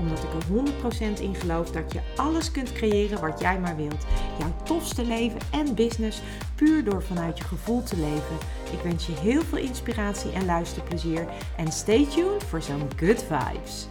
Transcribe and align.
Omdat 0.00 0.18
ik 0.18 0.32
er 0.32 1.16
100% 1.16 1.20
in 1.20 1.34
geloof 1.34 1.70
dat 1.70 1.92
je 1.92 2.00
alles 2.16 2.50
kunt 2.50 2.72
creëren 2.72 3.20
wat 3.20 3.40
jij 3.40 3.58
maar 3.58 3.76
wilt. 3.76 4.06
Jouw 4.38 4.52
tofste 4.62 5.04
leven 5.04 5.40
en 5.50 5.74
business 5.74 6.22
puur 6.54 6.84
door 6.84 7.02
vanuit 7.02 7.38
je 7.38 7.44
gevoel 7.44 7.82
te 7.82 7.96
leven. 7.96 8.36
Ik 8.72 8.80
wens 8.82 9.06
je 9.06 9.12
heel 9.12 9.42
veel 9.42 9.58
inspiratie 9.58 10.32
en 10.32 10.44
luisterplezier. 10.44 11.26
En 11.56 11.72
stay 11.72 12.06
tuned 12.06 12.44
voor 12.44 12.62
zo'n 12.62 12.88
good 12.96 13.24
vibes. 13.28 13.88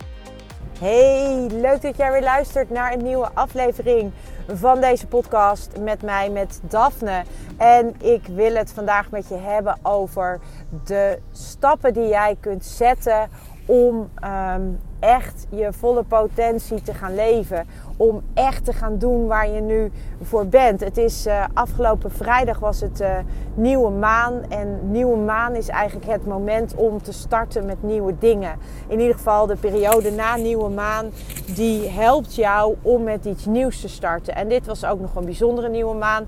Hey, 0.80 1.48
leuk 1.52 1.82
dat 1.82 1.98
jij 1.98 2.12
weer 2.12 2.24
luistert 2.24 2.70
naar 2.70 2.94
een 2.94 3.04
nieuwe 3.04 3.30
aflevering 3.34 4.12
van 4.48 4.82
deze 4.82 5.08
podcast 5.08 5.80
met 5.80 6.02
mij, 6.02 6.30
met 6.30 6.60
Daphne. 6.64 7.24
En 7.58 7.96
ik 8.02 8.28
wil 8.28 8.56
het 8.56 8.72
vandaag 8.72 9.12
met 9.12 9.28
je 9.28 9.36
hebben 9.36 9.78
over 9.82 10.40
de 10.86 11.20
stappen 11.32 11.94
die 11.94 12.08
jij 12.08 12.38
kunt 12.40 12.66
zetten 12.66 13.30
om 13.66 14.10
ehm, 14.16 14.62
echt 15.00 15.48
je 15.50 15.74
volle 15.74 16.04
potentie 16.04 16.82
te 16.82 16.94
gaan 16.94 17.16
leven. 17.16 17.66
Om 17.98 18.22
echt 18.34 18.66
te 18.66 18.74
gaan 18.74 18.98
doen 18.98 19.28
waar 19.28 19.50
je 19.50 19.62
nu 19.62 19.92
voor 20.22 20.48
bent. 20.48 20.80
Het 20.80 20.98
is 20.98 21.28
uh, 21.28 21.46
afgelopen 21.54 22.12
vrijdag 22.12 22.60
was 22.60 22.82
het 22.82 23.02
uh, 23.02 23.18
nieuwe 23.54 23.90
maan. 23.90 24.34
En 24.50 24.92
nieuwe 24.92 25.18
maan 25.18 25.56
is 25.56 25.68
eigenlijk 25.68 26.08
het 26.12 26.26
moment 26.26 26.76
om 26.76 27.02
te 27.02 27.14
starten 27.14 27.66
met 27.66 27.84
nieuwe 27.84 28.16
dingen. 28.20 28.56
In 28.88 29.00
ieder 29.00 29.16
geval 29.16 29.46
de 29.46 29.56
periode 29.56 30.12
na 30.12 30.36
nieuwe 30.36 30.70
maan. 30.70 31.10
Die 31.56 31.90
helpt 31.90 32.36
jou 32.36 32.76
om 32.82 33.04
met 33.04 33.26
iets 33.26 33.46
nieuws 33.46 33.82
te 33.82 33.90
starten. 33.90 34.36
En 34.36 34.48
dit 34.48 34.66
was 34.66 34.86
ook 34.86 35.00
nog 35.00 35.16
een 35.16 35.26
bijzondere 35.26 35.70
nieuwe 35.70 35.96
maan 35.96 36.26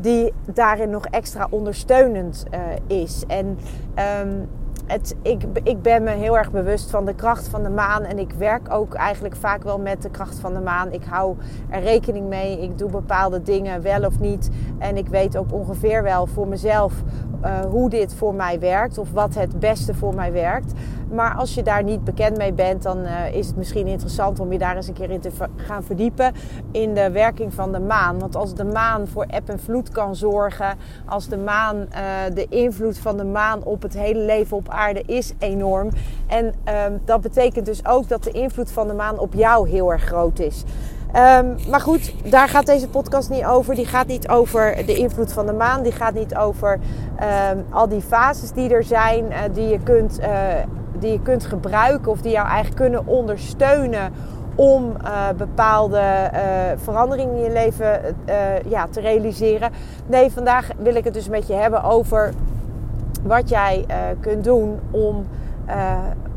die 0.00 0.32
daarin 0.44 0.90
nog 0.90 1.06
extra 1.06 1.46
ondersteunend 1.50 2.44
uh, 2.54 2.98
is. 3.02 3.24
En 3.26 3.58
um, 4.22 4.48
ik, 5.22 5.42
ik 5.62 5.82
ben 5.82 6.02
me 6.02 6.10
heel 6.10 6.38
erg 6.38 6.50
bewust 6.50 6.90
van 6.90 7.04
de 7.04 7.14
kracht 7.14 7.48
van 7.48 7.62
de 7.62 7.68
maan. 7.68 8.02
En 8.02 8.18
ik 8.18 8.32
werk 8.32 8.72
ook 8.72 8.94
eigenlijk 8.94 9.36
vaak 9.36 9.62
wel 9.62 9.78
met 9.78 10.02
de 10.02 10.10
kracht 10.10 10.38
van 10.38 10.54
de 10.54 10.60
maan. 10.60 10.92
Ik 10.92 11.04
hou 11.04 11.36
er 11.68 11.82
rekening 11.82 12.28
mee. 12.28 12.62
Ik 12.62 12.78
doe 12.78 12.90
bepaalde 12.90 13.42
dingen 13.42 13.82
wel 13.82 14.04
of 14.04 14.18
niet. 14.18 14.50
En 14.78 14.96
ik 14.96 15.08
weet 15.08 15.36
ook 15.36 15.52
ongeveer 15.52 16.02
wel 16.02 16.26
voor 16.26 16.48
mezelf 16.48 16.92
uh, 17.44 17.60
hoe 17.60 17.90
dit 17.90 18.14
voor 18.14 18.34
mij 18.34 18.60
werkt. 18.60 18.98
Of 18.98 19.12
wat 19.12 19.34
het 19.34 19.60
beste 19.60 19.94
voor 19.94 20.14
mij 20.14 20.32
werkt. 20.32 20.72
Maar 21.10 21.34
als 21.34 21.54
je 21.54 21.62
daar 21.62 21.82
niet 21.82 22.04
bekend 22.04 22.36
mee 22.36 22.52
bent, 22.52 22.82
dan 22.82 22.98
uh, 22.98 23.34
is 23.34 23.46
het 23.46 23.56
misschien 23.56 23.86
interessant 23.86 24.40
om 24.40 24.52
je 24.52 24.58
daar 24.58 24.76
eens 24.76 24.88
een 24.88 24.94
keer 24.94 25.10
in 25.10 25.20
te 25.20 25.30
gaan 25.56 25.82
verdiepen. 25.82 26.32
In 26.70 26.94
de 26.94 27.10
werking 27.10 27.54
van 27.54 27.72
de 27.72 27.80
maan. 27.80 28.18
Want 28.18 28.36
als 28.36 28.54
de 28.54 28.64
maan 28.64 29.08
voor 29.08 29.24
eb 29.24 29.48
en 29.48 29.60
vloed 29.60 29.88
kan 29.88 30.16
zorgen. 30.16 30.76
Als 31.06 31.28
de 31.28 31.38
maan, 31.38 31.76
uh, 31.76 31.86
de 32.34 32.46
invloed 32.48 32.98
van 32.98 33.16
de 33.16 33.24
maan 33.24 33.64
op 33.64 33.82
het 33.82 33.94
hele 33.94 34.20
leven 34.20 34.56
op 34.56 34.68
aarde 34.68 35.02
is 35.06 35.32
enorm. 35.38 35.90
En 36.26 36.44
um, 36.44 37.00
dat 37.04 37.20
betekent 37.20 37.66
dus 37.66 37.86
ook 37.86 38.08
dat 38.08 38.24
de 38.24 38.30
invloed 38.30 38.70
van 38.70 38.86
de 38.86 38.94
maan 38.94 39.18
op 39.18 39.34
jou 39.34 39.68
heel 39.68 39.92
erg 39.92 40.02
groot 40.02 40.38
is. 40.38 40.64
Um, 41.16 41.56
maar 41.70 41.80
goed, 41.80 42.30
daar 42.30 42.48
gaat 42.48 42.66
deze 42.66 42.88
podcast 42.88 43.30
niet 43.30 43.44
over. 43.44 43.74
Die 43.74 43.86
gaat 43.86 44.06
niet 44.06 44.28
over 44.28 44.86
de 44.86 44.94
invloed 44.94 45.32
van 45.32 45.46
de 45.46 45.52
maan. 45.52 45.82
Die 45.82 45.92
gaat 45.92 46.14
niet 46.14 46.36
over 46.36 46.78
um, 47.52 47.64
al 47.70 47.88
die 47.88 48.00
fases 48.00 48.52
die 48.52 48.74
er 48.74 48.84
zijn, 48.84 49.24
uh, 49.24 49.38
die, 49.52 49.68
je 49.68 49.78
kunt, 49.78 50.20
uh, 50.20 50.28
die 50.98 51.12
je 51.12 51.20
kunt 51.20 51.44
gebruiken 51.44 52.12
of 52.12 52.20
die 52.20 52.32
jou 52.32 52.46
eigenlijk 52.46 52.76
kunnen 52.76 53.06
ondersteunen 53.06 54.12
om 54.54 54.96
uh, 55.04 55.28
bepaalde 55.36 56.02
veranderingen 56.76 57.36
in 57.36 57.42
je 57.42 57.52
leven 57.52 58.16
ja, 58.68 58.86
te 58.90 59.00
realiseren. 59.00 59.70
Nee, 60.06 60.30
vandaag 60.30 60.68
wil 60.78 60.94
ik 60.94 61.04
het 61.04 61.14
dus 61.14 61.28
met 61.28 61.46
je 61.46 61.54
hebben 61.54 61.82
over 61.82 62.32
wat 63.22 63.48
jij 63.48 63.86
kunt 64.20 64.44
doen 64.44 64.80
om, 64.90 65.26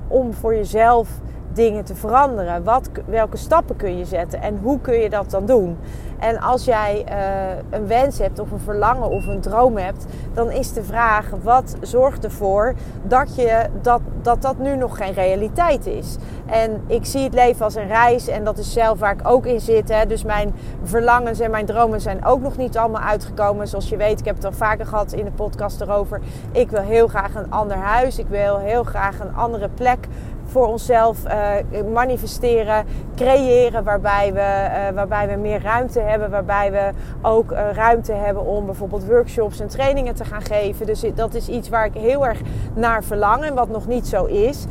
om 0.07 0.33
voor 0.33 0.56
jezelf 0.56 1.09
dingen 1.53 1.83
te 1.83 1.95
veranderen? 1.95 2.63
Wat, 2.63 2.89
welke 3.05 3.37
stappen 3.37 3.75
kun 3.75 3.97
je 3.97 4.05
zetten 4.05 4.41
en 4.41 4.59
hoe 4.61 4.79
kun 4.79 4.97
je 4.99 5.09
dat 5.09 5.29
dan 5.29 5.45
doen? 5.45 5.77
En 6.19 6.39
als 6.39 6.65
jij 6.65 7.05
uh, 7.09 7.79
een 7.79 7.87
wens 7.87 8.19
hebt 8.19 8.39
of 8.39 8.51
een 8.51 8.59
verlangen 8.59 9.09
of 9.09 9.27
een 9.27 9.41
droom 9.41 9.77
hebt, 9.77 10.05
dan 10.33 10.51
is 10.51 10.73
de 10.73 10.83
vraag: 10.83 11.29
wat 11.43 11.75
zorgt 11.81 12.23
ervoor 12.23 12.73
dat, 13.03 13.35
je, 13.35 13.65
dat, 13.81 14.01
dat 14.21 14.41
dat 14.41 14.57
nu 14.57 14.75
nog 14.75 14.97
geen 14.97 15.13
realiteit 15.13 15.85
is? 15.85 16.17
En 16.45 16.81
ik 16.87 17.05
zie 17.05 17.23
het 17.23 17.33
leven 17.33 17.65
als 17.65 17.75
een 17.75 17.87
reis 17.87 18.27
en 18.27 18.43
dat 18.43 18.57
is 18.57 18.73
zelf 18.73 18.99
waar 18.99 19.13
ik 19.13 19.27
ook 19.27 19.45
in 19.45 19.59
zit. 19.59 19.89
Hè. 19.89 20.05
Dus 20.05 20.23
mijn 20.23 20.53
verlangens 20.83 21.39
en 21.39 21.51
mijn 21.51 21.65
dromen 21.65 22.01
zijn 22.01 22.25
ook 22.25 22.41
nog 22.41 22.57
niet 22.57 22.77
allemaal 22.77 23.01
uitgekomen. 23.01 23.67
Zoals 23.67 23.89
je 23.89 23.97
weet, 23.97 24.19
ik 24.19 24.25
heb 24.25 24.35
het 24.35 24.45
al 24.45 24.51
vaker 24.51 24.85
gehad 24.85 25.11
in 25.11 25.25
de 25.25 25.31
podcast 25.31 25.81
erover. 25.81 26.21
Ik 26.51 26.69
wil 26.69 26.81
heel 26.81 27.07
graag 27.07 27.35
een 27.35 27.51
ander 27.51 27.77
huis. 27.77 28.17
Ik 28.17 28.27
wil 28.27 28.57
heel 28.57 28.83
graag 28.83 29.19
een 29.19 29.35
andere 29.35 29.69
plek 29.69 30.07
voor 30.53 30.67
onszelf 30.67 31.17
uh, 31.25 31.81
manifesteren, 31.93 32.85
creëren, 33.15 33.83
waarbij 33.83 34.33
we, 34.33 34.39
uh, 34.39 34.95
waarbij 34.95 35.27
we 35.27 35.35
meer 35.35 35.61
ruimte 35.61 35.99
hebben, 35.99 36.29
waarbij 36.29 36.71
we 36.71 36.89
ook 37.21 37.51
uh, 37.51 37.59
ruimte 37.71 38.13
hebben 38.13 38.45
om 38.45 38.65
bijvoorbeeld 38.65 39.05
workshops 39.05 39.59
en 39.59 39.67
trainingen 39.67 40.15
te 40.15 40.25
gaan 40.25 40.41
geven. 40.41 40.85
Dus 40.85 41.03
dat 41.15 41.33
is 41.33 41.47
iets 41.47 41.69
waar 41.69 41.85
ik 41.85 41.93
heel 41.93 42.25
erg 42.25 42.39
naar 42.73 43.03
verlang 43.03 43.43
en 43.43 43.53
wat 43.53 43.69
nog 43.69 43.87
niet 43.87 44.07
zo 44.07 44.25
is. 44.25 44.65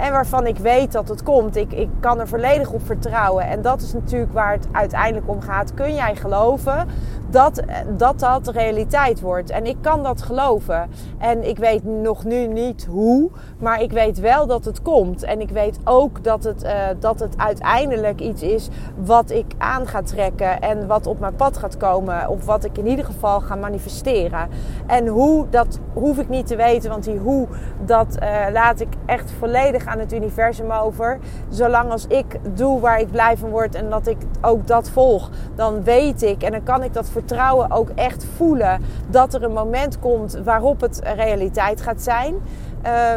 En 0.00 0.12
waarvan 0.12 0.46
ik 0.46 0.58
weet 0.58 0.92
dat 0.92 1.08
het 1.08 1.22
komt. 1.22 1.56
Ik, 1.56 1.72
ik 1.72 1.88
kan 2.00 2.20
er 2.20 2.28
volledig 2.28 2.70
op 2.70 2.86
vertrouwen. 2.86 3.46
En 3.46 3.62
dat 3.62 3.80
is 3.80 3.92
natuurlijk 3.92 4.32
waar 4.32 4.52
het 4.52 4.66
uiteindelijk 4.72 5.28
om 5.28 5.40
gaat. 5.40 5.74
Kun 5.74 5.94
jij 5.94 6.16
geloven 6.16 6.88
dat, 7.30 7.62
dat 7.96 8.18
dat 8.18 8.48
realiteit 8.48 9.20
wordt. 9.20 9.50
En 9.50 9.66
ik 9.66 9.76
kan 9.80 10.02
dat 10.02 10.22
geloven. 10.22 10.90
En 11.18 11.48
ik 11.48 11.58
weet 11.58 11.84
nog 11.84 12.24
nu 12.24 12.46
niet 12.46 12.86
hoe, 12.90 13.30
maar 13.58 13.82
ik 13.82 13.92
weet 13.92 14.20
wel 14.20 14.46
dat 14.46 14.64
het 14.64 14.82
komt. 14.82 15.22
En 15.22 15.40
ik 15.40 15.50
weet 15.50 15.78
ook 15.84 16.24
dat 16.24 16.44
het, 16.44 16.64
uh, 16.64 16.70
dat 16.98 17.20
het 17.20 17.38
uiteindelijk 17.38 18.20
iets 18.20 18.42
is 18.42 18.68
wat 18.96 19.30
ik 19.30 19.46
aan 19.58 19.86
ga 19.86 20.02
trekken 20.02 20.60
en 20.60 20.86
wat 20.86 21.06
op 21.06 21.20
mijn 21.20 21.36
pad 21.36 21.56
gaat 21.56 21.76
komen. 21.76 22.28
Of 22.28 22.44
wat 22.44 22.64
ik 22.64 22.78
in 22.78 22.86
ieder 22.86 23.04
geval 23.04 23.40
ga 23.40 23.54
manifesteren. 23.54 24.48
En 24.86 25.06
hoe, 25.06 25.48
dat 25.50 25.78
hoef 25.92 26.18
ik 26.18 26.28
niet 26.28 26.46
te 26.46 26.56
weten, 26.56 26.90
want 26.90 27.04
die 27.04 27.18
hoe, 27.18 27.46
dat 27.84 28.16
uh, 28.22 28.52
laat 28.52 28.80
ik 28.80 28.88
echt 29.06 29.30
volledig 29.30 29.52
aan 29.86 29.98
het 29.98 30.12
universum 30.12 30.70
over. 30.70 31.18
Zolang 31.48 31.90
als 31.90 32.06
ik 32.06 32.38
doe 32.54 32.80
waar 32.80 33.00
ik 33.00 33.10
blij 33.10 33.36
van 33.36 33.50
word 33.50 33.74
en 33.74 33.90
dat 33.90 34.06
ik 34.06 34.16
ook 34.40 34.66
dat 34.66 34.90
volg, 34.90 35.30
dan 35.54 35.82
weet 35.82 36.22
ik 36.22 36.42
en 36.42 36.52
dan 36.52 36.62
kan 36.62 36.82
ik 36.82 36.92
dat 36.92 37.08
vertrouwen 37.08 37.70
ook 37.70 37.88
echt 37.94 38.26
voelen 38.36 38.80
dat 39.10 39.34
er 39.34 39.42
een 39.42 39.52
moment 39.52 39.98
komt 39.98 40.38
waarop 40.44 40.80
het 40.80 41.00
realiteit 41.16 41.80
gaat 41.80 42.02
zijn. 42.02 42.34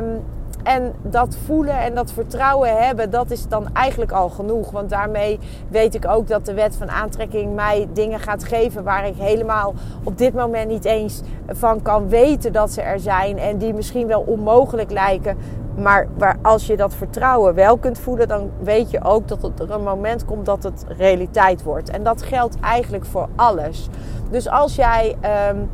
Um, 0.01 0.23
en 0.67 0.94
dat 1.01 1.38
voelen 1.45 1.79
en 1.79 1.95
dat 1.95 2.11
vertrouwen 2.11 2.85
hebben, 2.85 3.09
dat 3.09 3.31
is 3.31 3.47
dan 3.47 3.67
eigenlijk 3.73 4.11
al 4.11 4.29
genoeg. 4.29 4.72
Want 4.72 4.89
daarmee 4.89 5.39
weet 5.67 5.95
ik 5.95 6.07
ook 6.07 6.28
dat 6.28 6.45
de 6.45 6.53
wet 6.53 6.75
van 6.75 6.89
aantrekking 6.89 7.55
mij 7.55 7.88
dingen 7.94 8.19
gaat 8.19 8.44
geven 8.44 8.83
waar 8.83 9.07
ik 9.07 9.16
helemaal 9.16 9.73
op 10.03 10.17
dit 10.17 10.33
moment 10.33 10.69
niet 10.69 10.85
eens 10.85 11.22
van 11.47 11.81
kan 11.81 12.09
weten 12.09 12.53
dat 12.53 12.72
ze 12.72 12.81
er 12.81 13.00
zijn. 13.00 13.38
En 13.38 13.57
die 13.57 13.73
misschien 13.73 14.07
wel 14.07 14.22
onmogelijk 14.22 14.91
lijken. 14.91 15.38
Maar 15.77 16.07
waar, 16.17 16.38
als 16.41 16.67
je 16.67 16.77
dat 16.77 16.94
vertrouwen 16.94 17.53
wel 17.53 17.77
kunt 17.77 18.00
voelen, 18.00 18.27
dan 18.27 18.51
weet 18.59 18.91
je 18.91 19.03
ook 19.03 19.27
dat 19.27 19.51
er 19.59 19.72
een 19.72 19.83
moment 19.83 20.25
komt 20.25 20.45
dat 20.45 20.63
het 20.63 20.85
realiteit 20.97 21.63
wordt. 21.63 21.89
En 21.89 22.03
dat 22.03 22.22
geldt 22.22 22.59
eigenlijk 22.59 23.06
voor 23.06 23.27
alles. 23.35 23.88
Dus 24.29 24.50
als 24.50 24.75
jij 24.75 25.16
um, 25.50 25.69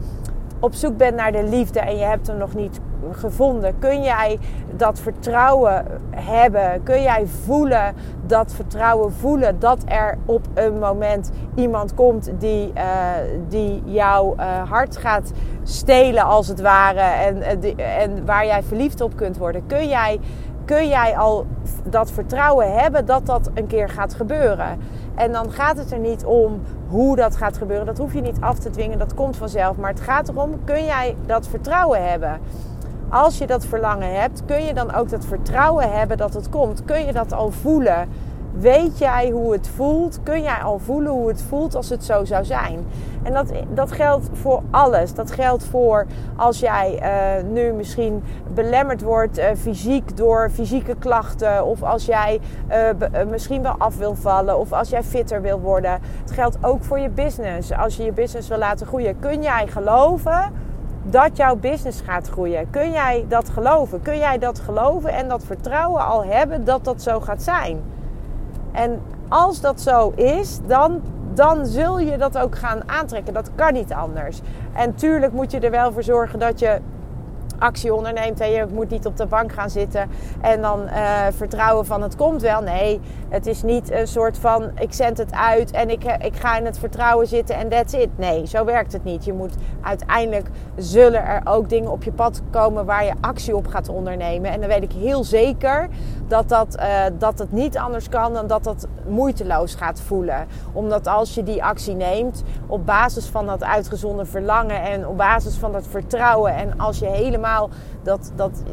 op 0.64 0.74
zoek 0.74 0.98
bent 0.98 1.16
naar 1.16 1.32
de 1.32 1.44
liefde 1.44 1.80
en 1.80 1.98
je 1.98 2.04
hebt 2.04 2.28
hem 2.28 2.38
nog 2.38 2.54
niet 2.54 2.80
gevonden, 3.12 3.80
kun 3.80 4.04
jij 4.04 4.40
dat 4.76 5.00
vertrouwen 5.00 5.86
hebben? 6.10 6.84
Kun 6.84 7.02
jij 7.02 7.26
voelen 7.26 7.96
dat 8.26 8.54
vertrouwen 8.54 9.14
voelen 9.14 9.60
dat 9.60 9.84
er 9.86 10.18
op 10.26 10.48
een 10.54 10.80
moment 10.80 11.32
iemand 11.56 11.94
komt 11.94 12.32
die, 12.40 12.72
uh, 12.78 12.84
die 13.48 13.82
jouw 13.86 14.36
uh, 14.40 14.70
hart 14.70 14.98
gaat 14.98 15.32
stelen 15.64 16.24
als 16.24 16.48
het 16.48 16.62
ware 16.62 17.00
en, 17.00 17.62
en 17.78 18.26
waar 18.26 18.46
jij 18.46 18.64
verliefd 18.64 19.02
op 19.02 19.16
kunt 19.16 19.38
worden? 19.38 19.66
Kun 19.66 19.88
jij, 19.88 20.20
kun 20.66 20.88
jij 20.88 21.18
al 21.18 21.46
dat 21.90 22.12
vertrouwen 22.12 22.74
hebben 22.74 23.06
dat 23.06 23.26
dat 23.26 23.50
een 23.54 23.68
keer 23.68 23.90
gaat 23.90 24.14
gebeuren? 24.14 24.80
En 25.16 25.32
dan 25.32 25.52
gaat 25.52 25.78
het 25.78 25.92
er 25.92 26.00
niet 26.00 26.26
om 26.26 26.62
hoe 26.88 27.16
dat 27.16 27.36
gaat 27.36 27.58
gebeuren. 27.58 27.86
Dat 27.86 27.98
hoef 27.98 28.14
je 28.14 28.22
niet 28.22 28.38
af 28.40 28.60
te 28.60 28.70
dwingen, 28.70 28.98
dat 29.00 29.14
komt 29.14 29.38
vanzelf. 29.38 29.78
Maar 29.78 29.90
het 29.90 30.02
gaat 30.02 30.30
erom, 30.30 30.64
kun 30.64 30.86
jij 30.86 31.16
dat 31.26 31.48
vertrouwen 31.48 32.10
hebben? 32.10 32.40
Als 33.10 33.38
je 33.38 33.48
dat 33.48 33.66
verlangen 33.66 34.22
hebt, 34.22 34.42
kun 34.46 34.64
je 34.64 34.74
dan 34.74 34.94
ook 34.94 35.10
dat 35.10 35.26
vertrouwen 35.26 35.92
hebben 35.92 36.18
dat 36.18 36.34
het 36.34 36.50
komt? 36.50 36.86
Kun 36.86 37.06
je 37.06 37.14
dat 37.14 37.34
al 37.34 37.52
voelen? 37.52 38.10
Weet 38.60 38.98
jij 38.98 39.30
hoe 39.30 39.52
het 39.52 39.68
voelt? 39.68 40.20
Kun 40.24 40.42
jij 40.42 40.62
al 40.64 40.80
voelen 40.80 41.12
hoe 41.12 41.28
het 41.28 41.42
voelt 41.42 41.76
als 41.76 41.90
het 41.90 42.04
zo 42.04 42.26
zou 42.26 42.46
zijn? 42.46 42.86
En 43.24 43.34
dat, 43.34 43.52
dat 43.74 43.92
geldt 43.92 44.30
voor 44.34 44.62
alles. 44.72 45.14
Dat 45.14 45.32
geldt 45.32 45.64
voor 45.66 46.06
als 46.36 46.60
jij 46.60 47.00
uh, 47.02 47.52
nu 47.52 47.72
misschien 47.72 48.24
belemmerd 48.54 49.02
wordt 49.02 49.40
uh, 49.40 49.46
fysiek 49.58 50.18
door 50.18 50.50
fysieke 50.54 50.96
klachten. 51.00 51.66
Of 51.66 51.84
als 51.84 52.06
jij 52.06 52.40
uh, 52.70 53.26
misschien 53.30 53.62
wel 53.62 53.76
af 53.78 53.98
wil 53.98 54.16
vallen. 54.16 54.58
Of 54.58 54.74
als 54.74 54.90
jij 54.90 55.04
fitter 55.04 55.42
wil 55.42 55.60
worden. 55.60 56.00
Het 56.22 56.32
geldt 56.32 56.58
ook 56.62 56.84
voor 56.84 57.00
je 57.00 57.10
business. 57.10 57.72
Als 57.72 57.98
je 57.98 58.04
je 58.04 58.12
business 58.12 58.48
wil 58.48 58.58
laten 58.58 58.88
groeien. 58.88 59.20
Kun 59.20 59.42
jij 59.42 59.68
geloven 59.68 60.52
dat 61.04 61.38
jouw 61.38 61.56
business 61.56 62.02
gaat 62.02 62.30
groeien? 62.30 62.70
Kun 62.70 62.92
jij 62.92 63.26
dat 63.28 63.50
geloven? 63.50 64.02
Kun 64.02 64.18
jij 64.18 64.38
dat 64.38 64.60
geloven 64.60 65.14
en 65.14 65.28
dat 65.28 65.44
vertrouwen 65.44 66.06
al 66.06 66.24
hebben 66.24 66.66
dat 66.66 66.84
dat 66.84 67.02
zo 67.02 67.20
gaat 67.20 67.42
zijn? 67.42 68.02
En 68.74 69.02
als 69.28 69.62
dat 69.62 69.82
zo 69.82 70.10
is, 70.10 70.60
dan, 70.68 71.02
dan 71.34 71.66
zul 71.66 72.00
je 72.00 72.18
dat 72.18 72.38
ook 72.38 72.58
gaan 72.58 72.90
aantrekken. 72.90 73.34
Dat 73.34 73.50
kan 73.56 73.74
niet 73.74 73.94
anders. 73.94 74.42
En 74.74 74.96
tuurlijk 74.96 75.34
moet 75.34 75.52
je 75.52 75.60
er 75.60 75.72
wel 75.72 75.92
voor 75.92 76.04
zorgen 76.04 76.40
dat 76.40 76.60
je 76.60 76.80
actie 77.64 77.94
onderneemt. 77.94 78.40
En 78.40 78.52
je 78.52 78.66
moet 78.74 78.90
niet 78.90 79.06
op 79.06 79.18
de 79.18 79.26
bank 79.26 79.52
gaan 79.52 79.70
zitten 79.70 80.10
en 80.42 80.62
dan 80.62 80.82
uh, 80.82 81.26
vertrouwen 81.32 81.86
van 81.86 82.02
het 82.02 82.16
komt 82.16 82.42
wel. 82.42 82.62
Nee, 82.62 83.00
het 83.30 83.46
is 83.46 83.64
niet 83.64 83.92
een 83.92 84.08
soort 84.08 84.38
van 84.38 84.72
ik 84.80 84.94
zend 84.94 85.18
het 85.18 85.34
uit 85.34 85.72
en 85.72 85.90
ik, 85.90 86.04
eh, 86.04 86.26
ik 86.26 86.36
ga 86.36 86.58
in 86.58 86.66
het 86.66 86.80
vertrouwen 86.80 87.28
zitten 87.28 87.56
en 87.56 87.70
that's 87.70 87.94
it. 87.94 88.18
Nee, 88.18 88.48
zo 88.48 88.66
werkt 88.66 88.94
het 88.94 89.04
niet. 89.04 89.26
Je 89.26 89.34
moet 89.34 89.56
uiteindelijk 89.82 90.48
zullen 90.76 91.26
er 91.26 91.42
ook 91.44 91.70
dingen 91.70 91.92
op 91.92 92.04
je 92.04 92.12
pad 92.12 92.42
komen 92.52 92.86
waar 92.86 93.06
je 93.06 93.14
actie 93.22 93.56
op 93.56 93.68
gaat 93.68 93.90
ondernemen. 93.90 94.52
En 94.52 94.60
dan 94.60 94.70
weet 94.70 94.84
ik 94.84 94.92
heel 94.92 95.24
zeker 95.24 95.88
dat, 96.28 96.50
dat, 96.50 96.78
uh, 96.80 97.04
dat 97.18 97.40
het 97.40 97.52
niet 97.52 97.78
anders 97.78 98.10
kan 98.10 98.34
dan 98.34 98.48
dat 98.48 98.64
dat 98.64 98.88
moeiteloos 99.08 99.76
gaat 99.76 100.02
voelen. 100.02 100.48
Omdat 100.74 101.08
als 101.08 101.34
je 101.34 101.44
die 101.44 101.64
actie 101.64 101.96
neemt 101.96 102.44
op 102.68 102.86
basis 102.86 103.26
van 103.26 103.46
dat 103.46 103.64
uitgezonden 103.64 104.28
verlangen 104.28 104.82
en 104.82 105.08
op 105.08 105.18
basis 105.18 105.56
van 105.56 105.72
dat 105.72 105.88
vertrouwen 105.88 106.56
en 106.56 106.80
als 106.80 107.00
je 107.00 107.06
helemaal 107.06 107.53
dat, 108.04 108.32
dat 108.36 108.64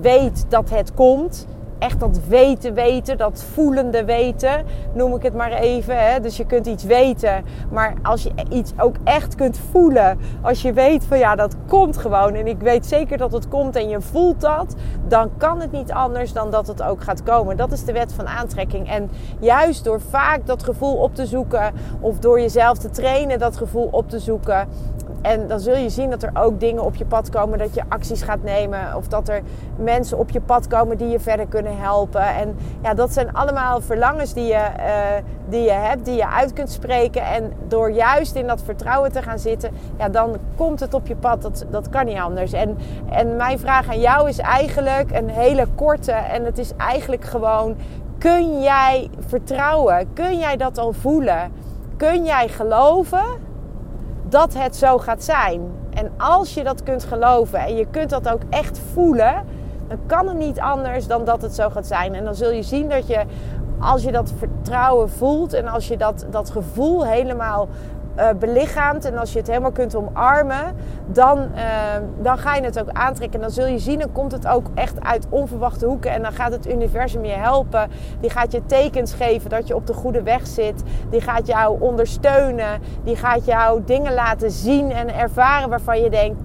weet 0.00 0.44
dat 0.48 0.70
het 0.70 0.94
komt. 0.94 1.46
Echt 1.78 2.00
dat 2.00 2.20
weten 2.28 2.74
weten, 2.74 3.18
dat 3.18 3.44
voelende 3.52 4.04
weten, 4.04 4.64
noem 4.94 5.14
ik 5.14 5.22
het 5.22 5.34
maar 5.34 5.52
even. 5.52 6.08
Hè? 6.08 6.20
Dus 6.20 6.36
je 6.36 6.46
kunt 6.46 6.66
iets 6.66 6.84
weten, 6.84 7.44
maar 7.70 7.94
als 8.02 8.22
je 8.22 8.30
iets 8.50 8.72
ook 8.78 8.96
echt 9.04 9.34
kunt 9.34 9.58
voelen, 9.70 10.18
als 10.42 10.62
je 10.62 10.72
weet 10.72 11.04
van 11.04 11.18
ja, 11.18 11.34
dat 11.34 11.56
komt 11.66 11.96
gewoon 11.96 12.34
en 12.34 12.46
ik 12.46 12.60
weet 12.60 12.86
zeker 12.86 13.18
dat 13.18 13.32
het 13.32 13.48
komt 13.48 13.76
en 13.76 13.88
je 13.88 14.00
voelt 14.00 14.40
dat, 14.40 14.74
dan 15.08 15.30
kan 15.36 15.60
het 15.60 15.72
niet 15.72 15.92
anders 15.92 16.32
dan 16.32 16.50
dat 16.50 16.66
het 16.66 16.82
ook 16.82 17.02
gaat 17.02 17.22
komen. 17.22 17.56
Dat 17.56 17.72
is 17.72 17.84
de 17.84 17.92
wet 17.92 18.12
van 18.12 18.26
aantrekking. 18.26 18.88
En 18.88 19.10
juist 19.40 19.84
door 19.84 20.00
vaak 20.00 20.46
dat 20.46 20.62
gevoel 20.62 20.94
op 20.96 21.14
te 21.14 21.26
zoeken 21.26 21.72
of 22.00 22.18
door 22.18 22.40
jezelf 22.40 22.78
te 22.78 22.90
trainen 22.90 23.38
dat 23.38 23.56
gevoel 23.56 23.88
op 23.90 24.08
te 24.08 24.18
zoeken, 24.18 24.68
en 25.28 25.48
dan 25.48 25.60
zul 25.60 25.76
je 25.76 25.90
zien 25.90 26.10
dat 26.10 26.22
er 26.22 26.30
ook 26.34 26.60
dingen 26.60 26.84
op 26.84 26.94
je 26.94 27.04
pad 27.04 27.30
komen, 27.30 27.58
dat 27.58 27.74
je 27.74 27.82
acties 27.88 28.22
gaat 28.22 28.42
nemen. 28.42 28.96
Of 28.96 29.08
dat 29.08 29.28
er 29.28 29.42
mensen 29.76 30.18
op 30.18 30.30
je 30.30 30.40
pad 30.40 30.66
komen 30.66 30.96
die 30.96 31.08
je 31.08 31.20
verder 31.20 31.46
kunnen 31.46 31.78
helpen. 31.78 32.22
En 32.22 32.56
ja, 32.82 32.94
dat 32.94 33.12
zijn 33.12 33.32
allemaal 33.32 33.80
verlangens 33.80 34.32
die 34.32 34.46
je, 34.46 34.66
uh, 34.78 34.94
die 35.48 35.62
je 35.62 35.72
hebt, 35.72 36.04
die 36.04 36.14
je 36.14 36.28
uit 36.28 36.52
kunt 36.52 36.70
spreken. 36.70 37.22
En 37.22 37.52
door 37.68 37.90
juist 37.90 38.34
in 38.34 38.46
dat 38.46 38.62
vertrouwen 38.62 39.12
te 39.12 39.22
gaan 39.22 39.38
zitten, 39.38 39.70
ja, 39.98 40.08
dan 40.08 40.36
komt 40.56 40.80
het 40.80 40.94
op 40.94 41.06
je 41.06 41.16
pad. 41.16 41.42
Dat, 41.42 41.64
dat 41.70 41.88
kan 41.88 42.04
niet 42.04 42.18
anders. 42.18 42.52
En, 42.52 42.78
en 43.10 43.36
mijn 43.36 43.58
vraag 43.58 43.88
aan 43.88 44.00
jou 44.00 44.28
is 44.28 44.38
eigenlijk 44.38 45.10
een 45.12 45.28
hele 45.28 45.66
korte. 45.74 46.12
En 46.12 46.44
het 46.44 46.58
is 46.58 46.72
eigenlijk 46.76 47.24
gewoon: 47.24 47.76
kun 48.18 48.60
jij 48.60 49.10
vertrouwen? 49.26 50.12
Kun 50.12 50.38
jij 50.38 50.56
dat 50.56 50.78
al 50.78 50.92
voelen? 50.92 51.52
Kun 51.96 52.24
jij 52.24 52.48
geloven? 52.48 53.47
Dat 54.28 54.54
het 54.54 54.76
zo 54.76 54.98
gaat 54.98 55.24
zijn. 55.24 55.60
En 55.94 56.10
als 56.16 56.54
je 56.54 56.64
dat 56.64 56.82
kunt 56.82 57.04
geloven 57.04 57.58
en 57.58 57.76
je 57.76 57.86
kunt 57.90 58.10
dat 58.10 58.28
ook 58.28 58.42
echt 58.50 58.80
voelen, 58.92 59.44
dan 59.88 59.98
kan 60.06 60.28
het 60.28 60.36
niet 60.36 60.60
anders 60.60 61.06
dan 61.06 61.24
dat 61.24 61.42
het 61.42 61.54
zo 61.54 61.70
gaat 61.70 61.86
zijn. 61.86 62.14
En 62.14 62.24
dan 62.24 62.34
zul 62.34 62.50
je 62.50 62.62
zien 62.62 62.88
dat 62.88 63.06
je, 63.06 63.24
als 63.78 64.02
je 64.02 64.12
dat 64.12 64.32
vertrouwen 64.38 65.10
voelt 65.10 65.52
en 65.52 65.68
als 65.68 65.88
je 65.88 65.96
dat, 65.96 66.26
dat 66.30 66.50
gevoel 66.50 67.06
helemaal 67.06 67.68
uh, 68.18 68.28
belichaamt 68.38 69.04
en 69.04 69.18
als 69.18 69.32
je 69.32 69.38
het 69.38 69.48
helemaal 69.48 69.72
kunt 69.72 69.94
omarmen, 69.94 70.76
dan, 71.06 71.38
uh, 71.38 71.64
dan 72.22 72.38
ga 72.38 72.54
je 72.54 72.62
het 72.62 72.80
ook 72.80 72.88
aantrekken. 72.92 73.40
En 73.40 73.46
dan 73.46 73.54
zul 73.54 73.66
je 73.66 73.78
zien, 73.78 73.98
dan 73.98 74.12
komt 74.12 74.32
het 74.32 74.46
ook 74.46 74.66
echt 74.74 75.00
uit 75.00 75.26
onverwachte 75.28 75.86
hoeken. 75.86 76.10
En 76.10 76.22
dan 76.22 76.32
gaat 76.32 76.52
het 76.52 76.68
universum 76.68 77.24
je 77.24 77.32
helpen. 77.32 77.90
Die 78.20 78.30
gaat 78.30 78.52
je 78.52 78.66
tekens 78.66 79.12
geven 79.12 79.50
dat 79.50 79.66
je 79.66 79.74
op 79.74 79.86
de 79.86 79.92
goede 79.92 80.22
weg 80.22 80.46
zit. 80.46 80.82
Die 81.10 81.20
gaat 81.20 81.46
jou 81.46 81.80
ondersteunen. 81.80 82.80
Die 83.04 83.16
gaat 83.16 83.44
jou 83.44 83.82
dingen 83.84 84.14
laten 84.14 84.50
zien 84.50 84.92
en 84.92 85.14
ervaren 85.14 85.68
waarvan 85.68 86.00
je 86.00 86.10
denkt 86.10 86.40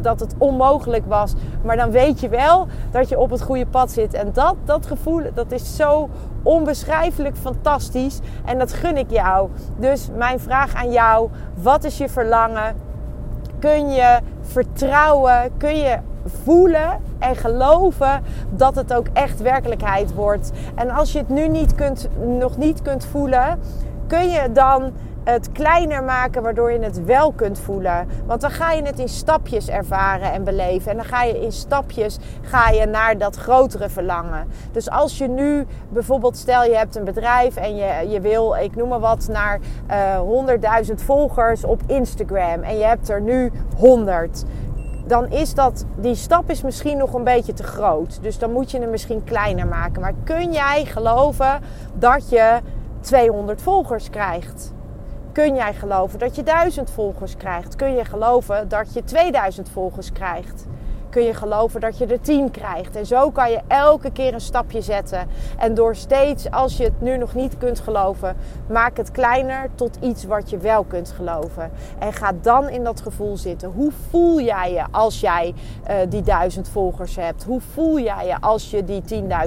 dat 0.00 0.20
het 0.20 0.34
onmogelijk 0.38 1.06
was. 1.06 1.34
Maar 1.62 1.76
dan 1.76 1.90
weet 1.90 2.20
je 2.20 2.28
wel 2.28 2.66
dat 2.90 3.08
je 3.08 3.18
op 3.18 3.30
het 3.30 3.42
goede 3.42 3.66
pad 3.66 3.90
zit. 3.90 4.14
En 4.14 4.30
dat, 4.32 4.56
dat 4.64 4.86
gevoel, 4.86 5.22
dat 5.34 5.52
is 5.52 5.76
zo 5.76 6.08
onbeschrijfelijk 6.42 7.36
fantastisch. 7.36 8.18
En 8.44 8.58
dat 8.58 8.72
gun 8.72 8.96
ik 8.96 9.10
jou. 9.10 9.48
Dus 9.76 10.08
mijn 10.16 10.40
vraag 10.40 10.74
aan 10.74 10.92
jou: 10.92 11.30
wat 11.54 11.84
is 11.84 11.98
je 11.98 12.08
verlangen? 12.08 12.76
Kun 13.58 13.90
je 13.90 14.18
vertrouwen? 14.40 15.50
Kun 15.56 15.76
je 15.76 15.98
voelen 16.44 17.00
en 17.18 17.36
geloven 17.36 18.22
dat 18.50 18.74
het 18.74 18.94
ook 18.94 19.06
echt 19.12 19.40
werkelijkheid 19.40 20.14
wordt? 20.14 20.50
En 20.74 20.90
als 20.90 21.12
je 21.12 21.18
het 21.18 21.28
nu 21.28 21.48
niet 21.48 21.74
kunt, 21.74 22.08
nog 22.38 22.56
niet 22.56 22.82
kunt 22.82 23.04
voelen, 23.04 23.58
kun 24.06 24.30
je 24.30 24.52
dan 24.52 24.92
het 25.24 25.52
kleiner 25.52 26.04
maken 26.04 26.42
waardoor 26.42 26.72
je 26.72 26.78
het 26.78 27.04
wel 27.04 27.32
kunt 27.32 27.58
voelen. 27.58 28.08
Want 28.26 28.40
dan 28.40 28.50
ga 28.50 28.72
je 28.72 28.82
het 28.82 28.98
in 28.98 29.08
stapjes 29.08 29.68
ervaren 29.68 30.32
en 30.32 30.44
beleven. 30.44 30.90
En 30.90 30.96
dan 30.96 31.06
ga 31.06 31.22
je 31.22 31.40
in 31.40 31.52
stapjes 31.52 32.18
ga 32.42 32.68
je 32.68 32.86
naar 32.86 33.18
dat 33.18 33.36
grotere 33.36 33.88
verlangen. 33.88 34.46
Dus 34.72 34.90
als 34.90 35.18
je 35.18 35.28
nu 35.28 35.66
bijvoorbeeld, 35.88 36.36
stel 36.36 36.64
je 36.64 36.76
hebt 36.76 36.96
een 36.96 37.04
bedrijf 37.04 37.56
en 37.56 37.76
je, 37.76 38.08
je 38.08 38.20
wil, 38.20 38.54
ik 38.54 38.76
noem 38.76 38.88
maar 38.88 39.00
wat, 39.00 39.28
naar 39.30 39.58
uh, 39.90 40.86
100.000 40.88 40.94
volgers 40.94 41.64
op 41.64 41.80
Instagram. 41.86 42.62
En 42.62 42.78
je 42.78 42.84
hebt 42.84 43.08
er 43.08 43.20
nu 43.20 43.52
100 43.76 44.44
dan 45.06 45.30
is 45.30 45.54
dat, 45.54 45.84
die 45.96 46.14
stap 46.14 46.50
is 46.50 46.62
misschien 46.62 46.98
nog 46.98 47.14
een 47.14 47.24
beetje 47.24 47.52
te 47.52 47.62
groot. 47.62 48.22
Dus 48.22 48.38
dan 48.38 48.52
moet 48.52 48.70
je 48.70 48.78
hem 48.78 48.90
misschien 48.90 49.24
kleiner 49.24 49.66
maken. 49.66 50.00
Maar 50.00 50.14
kun 50.24 50.52
jij 50.52 50.84
geloven 50.84 51.60
dat 51.94 52.30
je 52.30 52.60
200 53.00 53.62
volgers 53.62 54.10
krijgt? 54.10 54.72
Kun 55.32 55.54
jij 55.54 55.74
geloven 55.74 56.18
dat 56.18 56.36
je 56.36 56.42
1000 56.42 56.90
volgers 56.90 57.36
krijgt? 57.36 57.76
Kun 57.76 57.94
je 57.94 58.04
geloven 58.04 58.68
dat 58.68 58.94
je 58.94 59.04
2000 59.04 59.68
volgers 59.68 60.12
krijgt? 60.12 60.66
Kun 61.10 61.22
je 61.22 61.34
geloven 61.34 61.80
dat 61.80 61.98
je 61.98 62.06
er 62.06 62.20
10 62.20 62.50
krijgt? 62.50 62.96
En 62.96 63.06
zo 63.06 63.30
kan 63.30 63.50
je 63.50 63.60
elke 63.66 64.10
keer 64.10 64.34
een 64.34 64.40
stapje 64.40 64.80
zetten. 64.80 65.28
En 65.58 65.74
door 65.74 65.96
steeds, 65.96 66.50
als 66.50 66.76
je 66.76 66.84
het 66.84 67.00
nu 67.00 67.16
nog 67.16 67.34
niet 67.34 67.58
kunt 67.58 67.80
geloven, 67.80 68.36
maak 68.68 68.96
het 68.96 69.10
kleiner 69.10 69.68
tot 69.74 69.98
iets 70.00 70.24
wat 70.24 70.50
je 70.50 70.58
wel 70.58 70.84
kunt 70.84 71.10
geloven. 71.10 71.70
En 71.98 72.12
ga 72.12 72.32
dan 72.42 72.68
in 72.68 72.84
dat 72.84 73.00
gevoel 73.00 73.36
zitten. 73.36 73.72
Hoe 73.74 73.92
voel 74.10 74.40
jij 74.40 74.72
je 74.72 74.84
als 74.90 75.20
jij 75.20 75.54
uh, 75.90 75.96
die 76.08 76.22
1000 76.22 76.68
volgers 76.68 77.16
hebt? 77.16 77.44
Hoe 77.44 77.60
voel 77.60 78.00
jij 78.00 78.26
je 78.26 78.40
als 78.40 78.70
je 78.70 78.84
die 78.84 79.02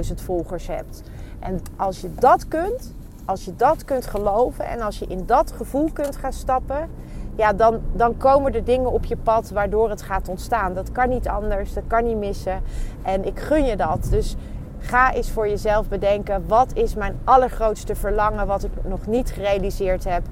10.000 0.08 0.14
volgers 0.14 0.66
hebt? 0.66 1.02
En 1.40 1.60
als 1.76 2.00
je 2.00 2.14
dat 2.14 2.48
kunt, 2.48 2.94
als 3.26 3.44
je 3.44 3.56
dat 3.56 3.84
kunt 3.84 4.06
geloven 4.06 4.66
en 4.66 4.80
als 4.80 4.98
je 4.98 5.06
in 5.06 5.26
dat 5.26 5.52
gevoel 5.52 5.90
kunt 5.92 6.16
gaan 6.16 6.32
stappen, 6.32 6.90
ja, 7.36 7.52
dan, 7.52 7.80
dan 7.92 8.16
komen 8.16 8.54
er 8.54 8.64
dingen 8.64 8.92
op 8.92 9.04
je 9.04 9.16
pad 9.16 9.50
waardoor 9.50 9.90
het 9.90 10.02
gaat 10.02 10.28
ontstaan. 10.28 10.74
Dat 10.74 10.92
kan 10.92 11.08
niet 11.08 11.28
anders, 11.28 11.72
dat 11.72 11.84
kan 11.86 12.04
niet 12.04 12.16
missen. 12.16 12.62
En 13.02 13.24
ik 13.24 13.40
gun 13.40 13.64
je 13.64 13.76
dat. 13.76 14.06
Dus 14.10 14.36
ga 14.78 15.12
eens 15.12 15.30
voor 15.30 15.48
jezelf 15.48 15.88
bedenken: 15.88 16.44
wat 16.46 16.74
is 16.74 16.94
mijn 16.94 17.18
allergrootste 17.24 17.94
verlangen 17.94 18.46
wat 18.46 18.64
ik 18.64 18.70
nog 18.84 19.06
niet 19.06 19.30
gerealiseerd 19.30 20.04
heb? 20.04 20.22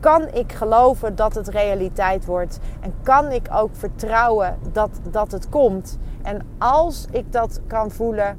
Kan 0.00 0.28
ik 0.28 0.52
geloven 0.52 1.16
dat 1.16 1.34
het 1.34 1.48
realiteit 1.48 2.24
wordt? 2.24 2.58
En 2.80 2.94
kan 3.02 3.30
ik 3.30 3.48
ook 3.52 3.70
vertrouwen 3.72 4.58
dat, 4.72 4.90
dat 5.10 5.32
het 5.32 5.48
komt? 5.48 5.98
En 6.22 6.46
als 6.58 7.06
ik 7.10 7.32
dat 7.32 7.60
kan 7.66 7.90
voelen, 7.90 8.38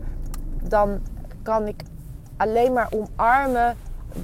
dan 0.63 1.00
kan 1.41 1.67
ik 1.67 1.83
alleen 2.38 2.74
maar 2.74 2.89
omarmen 2.91 3.75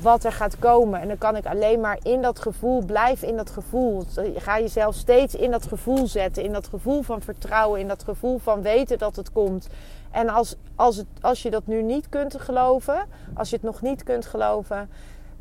wat 0.01 0.23
er 0.23 0.31
gaat 0.31 0.59
komen. 0.59 0.99
En 0.99 1.07
dan 1.07 1.17
kan 1.17 1.35
ik 1.35 1.45
alleen 1.45 1.79
maar 1.79 1.97
in 2.01 2.21
dat 2.21 2.39
gevoel, 2.39 2.85
blijf 2.85 3.21
in 3.21 3.35
dat 3.35 3.49
gevoel. 3.49 4.03
Ga 4.35 4.59
jezelf 4.59 4.95
steeds 4.95 5.35
in 5.35 5.51
dat 5.51 5.65
gevoel 5.65 6.07
zetten. 6.07 6.43
In 6.43 6.53
dat 6.53 6.67
gevoel 6.67 7.01
van 7.01 7.21
vertrouwen. 7.21 7.79
In 7.79 7.87
dat 7.87 8.03
gevoel 8.03 8.37
van 8.37 8.61
weten 8.61 8.97
dat 8.97 9.15
het 9.15 9.31
komt. 9.31 9.67
En 10.11 10.29
als, 10.29 10.55
als, 10.75 10.95
het, 10.95 11.07
als 11.21 11.41
je 11.41 11.49
dat 11.49 11.67
nu 11.67 11.81
niet 11.81 12.09
kunt 12.09 12.39
geloven, 12.39 13.05
als 13.33 13.49
je 13.49 13.55
het 13.55 13.65
nog 13.65 13.81
niet 13.81 14.03
kunt 14.03 14.25
geloven, 14.25 14.89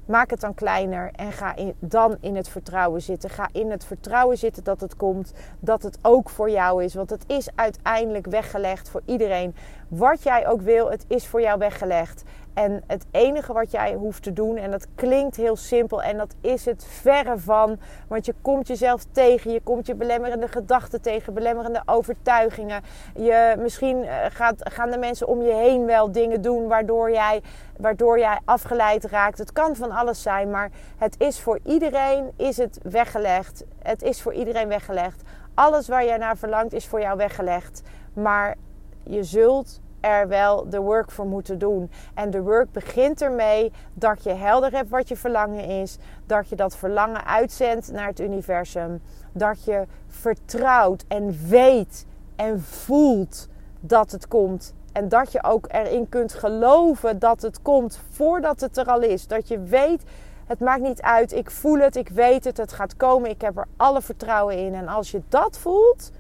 maak 0.05 0.31
het 0.31 0.41
dan 0.41 0.55
kleiner 0.55 1.11
en 1.17 1.33
ga 1.33 1.55
dan 1.79 2.17
in 2.21 2.37
het 2.37 2.49
vertrouwen 2.49 3.03
zitten. 3.03 3.31
Ga 3.31 3.49
in 3.53 3.71
het 3.71 3.85
vertrouwen 3.85 4.39
zitten 4.39 4.65
dat 4.65 4.81
het 4.81 4.97
komt, 4.97 5.33
dat 5.61 5.83
het 5.83 5.99
ook 6.03 6.31
voor 6.31 6.51
jou 6.51 6.85
is. 6.85 6.95
Want 6.95 7.11
het 7.11 7.25
is 7.27 7.49
uiteindelijk 7.55 8.27
weggelegd 8.27 8.89
voor 8.89 9.03
iedereen. 9.05 9.55
Wat 9.89 10.23
jij 10.23 10.49
ook 10.49 10.61
wil, 10.61 10.91
het 10.91 11.05
is 11.09 11.27
voor 11.27 11.41
jou 11.41 11.59
weggelegd. 11.59 12.23
En 12.55 12.83
het 12.87 13.07
enige 13.11 13.53
wat 13.53 13.71
jij 13.71 13.95
hoeft 13.95 14.23
te 14.23 14.33
doen, 14.33 14.57
en 14.57 14.71
dat 14.71 14.87
klinkt 14.95 15.37
heel 15.37 15.57
simpel 15.57 16.03
en 16.03 16.17
dat 16.17 16.35
is 16.41 16.65
het 16.65 16.87
verre 16.89 17.39
van, 17.39 17.79
want 18.09 18.27
je 18.27 18.35
komt 18.43 18.67
jezelf 18.67 19.05
tegen, 19.13 19.53
je 19.53 19.61
komt 19.61 19.87
je 19.87 19.95
belemmerende 19.95 20.49
gedachten 20.49 21.01
tegen, 21.01 21.35
belemmerende 21.35 21.83
overtuigingen. 21.85 22.83
Je, 23.15 23.55
misschien 23.59 24.05
eh, 24.05 24.17
gaat, 24.29 24.71
gaan 24.73 24.91
de 24.91 24.99
mensen 24.99 25.29
om 25.29 25.43
je 25.43 25.55
heen 25.55 25.87
wel 25.87 26.13
dingen 26.13 26.43
doen 26.43 26.69
waardoor 26.69 27.11
jij, 27.11 27.43
waardoor 27.77 28.19
jij 28.19 28.39
afgeleid 28.45 29.05
raakt. 29.05 29.39
Het 29.39 29.53
kan 29.53 29.77
van 29.77 29.91
alles 29.91 30.23
zijn, 30.23 30.51
maar 30.51 30.71
het 30.99 31.15
is 31.19 31.41
voor 31.41 31.59
iedereen 31.65 32.31
is 32.37 32.57
het 32.57 32.79
weggelegd. 32.83 33.65
Het 33.83 34.03
is 34.03 34.23
voor 34.23 34.35
iedereen 34.35 34.69
weggelegd. 34.69 35.23
Alles 35.55 35.89
waar 35.89 36.05
jij 36.05 36.17
naar 36.17 36.37
verlangt 36.37 36.73
is 36.73 36.87
voor 36.87 37.01
jou 37.01 37.17
weggelegd. 37.17 37.83
Maar 38.13 38.57
je 39.03 39.25
zult 39.25 39.81
er 40.01 40.29
wel 40.29 40.69
de 40.69 40.81
work 40.81 41.11
voor 41.11 41.27
moeten 41.27 41.59
doen. 41.59 41.91
En 42.15 42.31
de 42.31 42.43
work 42.43 42.73
begint 42.73 43.23
ermee 43.23 43.73
dat 43.95 44.23
je 44.23 44.33
helder 44.33 44.73
hebt 44.73 44.91
wat 44.91 45.09
je 45.09 45.17
verlangen 45.17 45.65
is. 45.65 45.99
Dat 46.27 46.49
je 46.49 46.57
dat 46.57 46.77
verlangen 46.77 47.27
uitzendt 47.27 47.93
naar 47.93 48.07
het 48.07 48.21
universum. 48.21 49.03
Dat 49.33 49.65
je 49.65 49.87
vertrouwt 50.07 51.05
en 51.09 51.49
weet 51.49 52.07
en 52.37 52.61
voelt 52.61 53.49
dat 53.81 54.11
het 54.11 54.29
komt. 54.29 54.75
En 54.93 55.09
dat 55.09 55.33
je 55.33 55.45
ook 55.45 55.67
erin 55.69 56.09
kunt 56.09 56.33
geloven 56.33 57.19
dat 57.19 57.43
het 57.43 57.63
komt 57.63 58.01
voordat 58.11 58.61
het 58.61 58.77
er 58.77 58.87
al 58.87 59.01
is. 59.01 59.27
Dat 59.27 59.49
je 59.49 59.61
weet, 59.63 60.03
het 60.47 60.61
maakt 60.61 60.83
niet 60.83 61.03
uit, 61.03 61.33
ik 61.33 61.51
voel 61.51 61.79
het, 61.79 61.97
ik 61.97 62.09
weet 62.09 62.45
het, 62.45 62.57
het 62.57 62.73
gaat 62.73 62.97
komen, 62.97 63.31
ik 63.31 63.41
heb 63.41 63.57
er 63.57 63.67
alle 63.77 64.03
vertrouwen 64.03 64.59
in. 64.59 64.75
En 64.75 64.89
als 64.89 65.11
je 65.11 65.23
dat 65.29 65.59
voelt, 65.59 66.11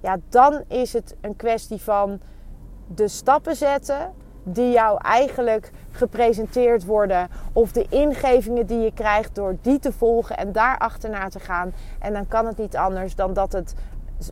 ja, 0.00 0.18
dan 0.28 0.62
is 0.68 0.92
het 0.92 1.16
een 1.20 1.36
kwestie 1.36 1.80
van 1.80 2.20
de 2.94 3.08
stappen 3.08 3.56
zetten 3.56 4.12
die 4.44 4.70
jou 4.70 4.98
eigenlijk 5.02 5.70
gepresenteerd 5.90 6.84
worden. 6.84 7.28
Of 7.52 7.72
de 7.72 7.86
ingevingen 7.88 8.66
die 8.66 8.78
je 8.78 8.92
krijgt 8.92 9.34
door 9.34 9.56
die 9.60 9.78
te 9.78 9.92
volgen 9.92 10.36
en 10.36 10.52
daar 10.52 10.78
achterna 10.78 11.28
te 11.28 11.40
gaan. 11.40 11.72
En 11.98 12.12
dan 12.12 12.28
kan 12.28 12.46
het 12.46 12.58
niet 12.58 12.76
anders 12.76 13.14
dan 13.14 13.32
dat 13.32 13.52
het 13.52 13.74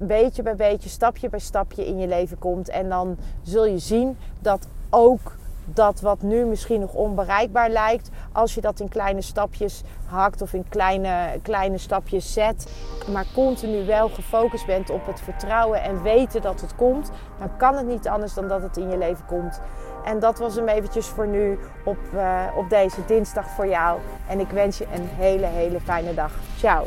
beetje 0.01 0.43
bij 0.43 0.57
beetje, 0.57 0.89
stapje 0.89 1.29
bij 1.29 1.39
stapje 1.39 1.87
in 1.87 1.99
je 1.99 2.07
leven 2.07 2.39
komt. 2.39 2.69
En 2.69 2.89
dan 2.89 3.17
zul 3.43 3.65
je 3.65 3.79
zien 3.79 4.17
dat 4.41 4.67
ook 4.91 5.33
dat 5.75 6.01
wat 6.01 6.23
nu 6.23 6.45
misschien 6.45 6.81
nog 6.81 6.93
onbereikbaar 6.93 7.71
lijkt, 7.71 8.11
als 8.33 8.55
je 8.55 8.61
dat 8.61 8.81
in 8.81 8.89
kleine 8.89 9.23
stapjes 9.23 9.83
hakt 10.07 10.43
of 10.43 10.53
in 10.53 10.69
kleine, 10.69 11.39
kleine 11.43 11.79
stapjes 11.79 12.33
zet, 12.33 12.73
maar 13.13 13.27
continu 13.35 13.87
wel 13.87 14.09
gefocust 14.09 14.67
bent 14.67 14.91
op 14.91 15.07
het 15.07 15.21
vertrouwen 15.21 15.83
en 15.83 16.03
weten 16.03 16.43
dat 16.43 16.61
het 16.61 16.75
komt, 16.75 17.11
dan 17.39 17.57
kan 17.57 17.77
het 17.77 17.87
niet 17.87 18.09
anders 18.09 18.35
dan 18.35 18.49
dat 18.49 18.63
het 18.63 18.77
in 18.77 18.91
je 18.91 18.99
leven 18.99 19.27
komt. 19.27 19.61
En 20.05 20.19
dat 20.19 20.39
was 20.39 20.55
hem 20.55 20.69
eventjes 20.69 21.07
voor 21.07 21.27
nu 21.27 21.59
op, 21.85 21.99
uh, 22.15 22.43
op 22.57 22.71
deze 22.71 23.05
dinsdag 23.07 23.51
voor 23.51 23.67
jou. 23.67 24.01
En 24.29 24.41
ik 24.41 24.51
wens 24.51 24.79
je 24.79 24.87
een 24.95 25.09
hele, 25.09 25.47
hele 25.47 25.81
fijne 25.81 26.15
dag. 26.15 26.33
Ciao. 26.57 26.87